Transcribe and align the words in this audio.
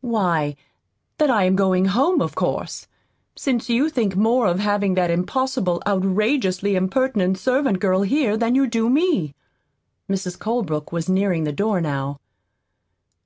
"Why, 0.00 0.56
that 1.18 1.28
I 1.28 1.44
am 1.44 1.56
going 1.56 1.84
home, 1.84 2.22
of 2.22 2.34
course 2.34 2.88
since 3.36 3.68
you 3.68 3.90
think 3.90 4.16
more 4.16 4.46
of 4.46 4.58
having 4.58 4.94
that 4.94 5.10
impossible, 5.10 5.82
outrageously 5.86 6.74
impertinent 6.74 7.36
servant 7.36 7.80
girl 7.80 8.00
here 8.00 8.34
than 8.38 8.54
you 8.54 8.66
do 8.66 8.88
me." 8.88 9.34
Mrs. 10.08 10.38
Colebrook 10.38 10.90
was 10.90 11.10
nearing 11.10 11.44
the 11.44 11.52
door 11.52 11.82
how. 11.82 12.18